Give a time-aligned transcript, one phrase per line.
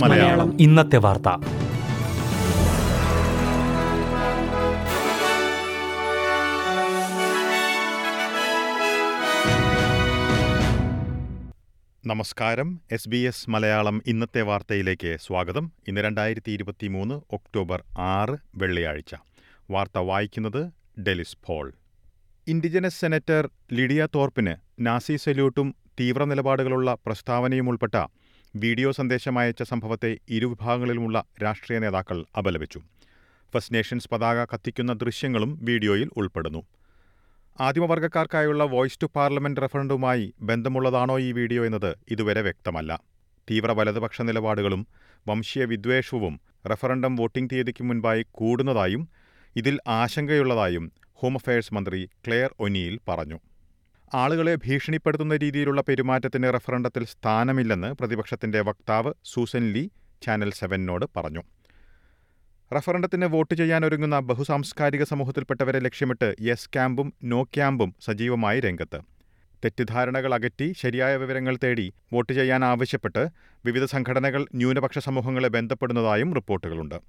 [0.00, 0.60] മലയാളം.
[0.60, 1.28] ഇന്നത്തെ വാർത്ത.
[12.06, 12.80] നമസ്കാരം.
[12.92, 15.72] എസ് ബി എസ് മലയാളം ഇന്നത്തെ വാർത്തയിലേക്ക് സ്വാഗതം.
[15.88, 19.14] ഇന്ന് രണ്ടായിരത്തി ഇരുപത്തി മൂന്ന് ഒക്ടോബർ ആറ് വെള്ളിയാഴ്ച.
[19.70, 20.70] വാർത്ത വായിക്കുന്നത്
[21.00, 21.72] Delys Paul
[22.48, 27.96] Indigenous senator Lidia തോർപ്പിന് Nazi സല്യൂട്ടും തീവ്ര നിലപാടുകളുള്ള പ്രസ്താവനയും ഉൾപ്പെട്ട
[28.54, 32.80] വീഡിയോ സന്ദേശം അയച്ച സംഭവത്തെ ഇരുവിഭാഗങ്ങളിലുമുള്ള രാഷ്ട്രീയ നേതാക്കൾ അപലപിച്ചു.
[33.52, 36.62] ഫസ്റ്റ് നേഷൻസ് പതാക കത്തിക്കുന്ന ദൃശ്യങ്ങളും വീഡിയോയിൽ ഉൾപ്പെടുന്നു.
[37.66, 42.90] ആദിമവർഗക്കാർക്കായുള്ള വോയിസ് ടു പാർലമെന്റ് റഫറൻഡുമായി ബന്ധമുള്ളതാണോ ഈ വീഡിയോ എന്നത് ഇതുവരെ വ്യക്തമല്ല.
[43.50, 44.82] തീവ്ര വലതുപക്ഷ നിലപാടുകളും
[45.28, 46.34] വംശീയ വിദ്വേഷവും
[46.72, 49.04] റഫറൻഡം വോട്ടിംഗ് തീയതിക്ക് മുൻപായി കൂടുന്നതായും
[49.56, 50.86] ഇതിൽ ആശങ്കയുള്ളതായും
[51.20, 53.40] ഹോം അഫയേഴ്സ് മന്ത്രി ക്ലെയർ ഒനിയിൽ പറഞ്ഞു.
[54.14, 59.88] ആളുകളെ ഭീഷണിപ്പെടുത്തുന്ന രീതിയിലുള്ള പെരുമാറ്റത്തിന് റഫറണ്ടത്തിൽ സ്ഥാനമില്ലെന്ന് പ്രതിപക്ഷത്തിന്റെ വക്താവ് സൂസൻ ലീ
[60.22, 61.42] ചാനൽ സെവനോട് പറഞ്ഞു.
[62.76, 69.00] റഫറണ്ടത്തിന് വോട്ട് ചെയ്യാനൊരുങ്ങുന്ന ബഹുസാംസ്കാരിക സമൂഹത്തിൽപ്പെട്ടവരെ ലക്ഷ്യമിട്ട് യെസ് ക്യാമ്പും നോ ക്യാമ്പും സജീവമായി രംഗത്ത്.
[69.64, 73.28] തെറ്റിദ്ധാരണകൾ അകറ്റി ശരിയായ വിവരങ്ങൾ തേടി വോട്ട് ചെയ്യാൻ ആവശ്യപ്പെട്ട്
[73.64, 77.00] വിവിധ സംഘടനകൾ ന്യൂനപക്ഷ സമൂഹങ്ങളെ ബന്ധപ്പെടുന്നതായും റിപ്പോർട്ടുകളുണ്ട്.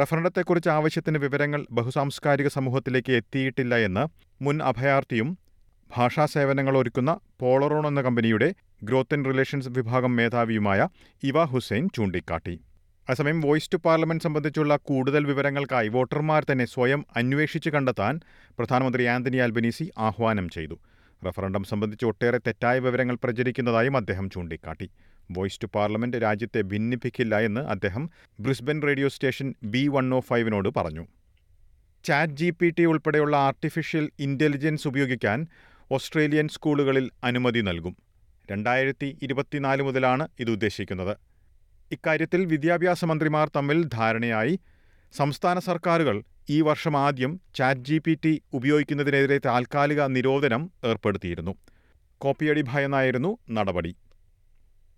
[0.00, 4.06] റഫറണ്ടത്തെക്കുറിച്ച് ആവശ്യത്തിന് വിവരങ്ങൾ ബഹുസാംസ്കാരിക സമൂഹത്തിലേക്ക് എത്തിയിട്ടില്ല എന്ന്
[4.44, 5.38] മുൻ അഭയാർത്ഥിയും
[5.96, 10.88] ഭാഷാ സേവനങ്ങൾ ഒരുക്കുന്ന പോളറോൺ എന്ന കമ്പനിയുടെ ഗ്രോത്ത് ആൻഡ് റിലേഷൻസ് വിഭാഗം മേധാവിയുമായ
[11.22, 12.60] ഇവ ഹുസൈൻ ചൂണ്ടിക്കാട്ടി.
[13.08, 18.20] അസമയം വോയിസ് ടു പാർലമെന്റ് സംബന്ധിച്ചുള്ള കൂടുതൽ വിവരങ്ങൾക്കായി വോട്ടർമാർ തന്നെ സ്വയം അന്വേഷിച്ച് കണ്ടെത്താൻ
[18.58, 20.78] പ്രധാനമന്ത്രി ആന്റണി ആൽബനീസി ആഹ്വാനം ചെയ്തു.
[21.26, 24.90] റഫറണ്ടം സംബന്ധിച്ച് ഒട്ടേറെ തെറ്റായ വിവരങ്ങൾ പ്രചരിക്കുന്നതായും അദ്ദേഹം ചൂണ്ടിക്കാട്ടി.
[25.30, 31.06] വോയിസ് ടു പാർലമെന്റ് രാജ്യത്തെ ഭിന്നിപ്പിക്കില്ല എന്ന് അദ്ദേഹം Brisbane radio station B one O ഫൈവിനോട് പറഞ്ഞു.
[32.04, 35.46] ചാറ്റ് ജി പി ടി ഉൾപ്പെടെയുള്ള ആർട്ടിഫിഷ്യൽ ഇന്റലിജൻസ് ഉപയോഗിക്കാൻ
[35.92, 37.96] ഓസ്ട്രേലിയൻ സ്കൂളുകളിൽ അനുമതി നൽകും.
[38.50, 41.16] രണ്ടായിരത്തി ഇരുപത്തിനാല് മുതലാണ് ഇത് ഉദ്ദേശിക്കുന്നത്.
[41.92, 44.58] ഇക്കാര്യത്തിൽ വിദ്യാഭ്യാസ മന്ത്രിമാർ തമ്മിൽ ധാരണയായി
[45.12, 51.54] സംസ്ഥാന സർക്കാരുകൾ ഈ വർഷം ആദ്യം ചാറ്റ് ജി പി ടി ഉപയോഗിക്കുന്നതിനെതിരെ താൽക്കാലിക നിരോധനം ഏർപ്പെടുത്തിയിരുന്നു.
[52.18, 53.96] കോപ്പിയടി ഭയന്നായിരുന്നു നടപടി.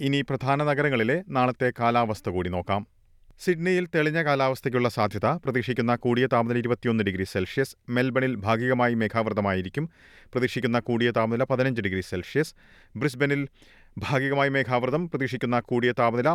[0.00, 2.86] ഇനി പ്രധാന നഗരങ്ങളിലെ നാളത്തെ കാലാവസ്ഥ കൂടി നോക്കാം.
[3.44, 9.84] സിഡ്നിയിൽ തെളിഞ്ഞ കാലാവസ്ഥയ്ക്കുള്ള സാധ്യത പ്രതീക്ഷിക്കുന്ന കൂടിയ താപനില ഇരുപത്തിയൊന്ന് ഡിഗ്രി സെൽഷ്യസ് മെൽബണിൽ ഭാഗികമായി മേഘാവൃതമായിരിക്കും
[10.32, 12.52] പ്രതീക്ഷിക്കുന്ന കൂടിയ താപനില പതിനഞ്ച് ഡിഗ്രി സെൽഷ്യസ്
[12.96, 13.42] ബ്രിസ്ബനിൽ
[13.98, 16.32] ഭാഗികമായി മേഘാവൃതം പ്രതീക്ഷിക്കുന്ന കൂടിയ താപനില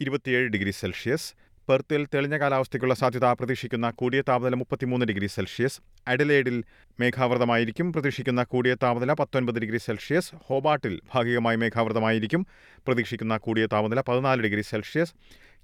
[0.00, 1.26] ഇരുപത്തിയേഴ് ഡിഗ്രി സെൽഷ്യസ്.
[1.68, 5.78] പെർത്തിൽ തെളിഞ്ഞ കാലാവസ്ഥയ്ക്കുള്ള സാധ്യത പ്രതീക്ഷിക്കുന്ന കൂടിയ താപനില മുപ്പത്തിമൂന്ന് ഡിഗ്രി സെൽഷ്യസ്.
[6.12, 6.56] അഡലേഡിൽ
[7.00, 10.30] മേഘാവൃതമായിരിക്കും പ്രതീക്ഷിക്കുന്ന കൂടിയ താപനില പത്തൊൻപത് ഡിഗ്രി സെൽഷ്യസ്.
[10.48, 12.44] ഹോബാട്ടിൽ ഭാഗികമായി മേഘാവൃതമായിരിക്കും
[12.86, 15.14] പ്രതീക്ഷിക്കുന്ന കൂടിയ താപനില പതിനാല് ഡിഗ്രി സെൽഷ്യസ്.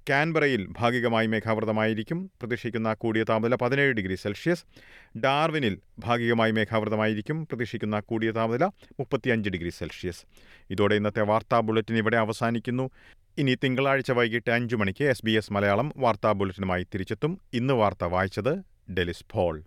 [0.09, 2.31] കാൻബറയിൽ ഭാഗികമായി മേഘാവൃതമായിരിക്കും.
[2.41, 4.63] പ്രതീക്ഷിക്കുന്ന കൂടിയ താപനില പതിനേഴ് ഡിഗ്രി സെൽഷ്യസ്.
[5.17, 7.45] ഡാർവിനിൽ ഭാഗികമായി മേഘാവൃതമായിരിക്കും.
[7.45, 10.21] പ്രതീക്ഷിക്കുന്ന കൂടിയ താപനില മുപ്പത്തിയഞ്ച് ഡിഗ്രി സെൽഷ്യസ്.
[10.69, 12.89] ഇതോടെ ഇന്നത്തെ വാർത്താ ബുള്ളറ്റിൻ ഇവിടെ അവസാനിക്കുന്നു.
[13.37, 17.41] ഇനി തിങ്കളാഴ്ച വൈകിട്ട് അഞ്ചു മണിക്ക് എസ് ബി എസ് മലയാളം വാർത്താ ബുള്ളറ്റിനുമായി തിരിച്ചെത്തും.
[17.53, 18.63] ഇന്ന് വാർത്ത വായിച്ചത്
[18.93, 19.63] ഡെലിസ് ഫോൾ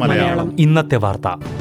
[0.00, 0.60] മലയാളം.
[0.60, 1.59] ഇന്നത്തെ വാർത്ത.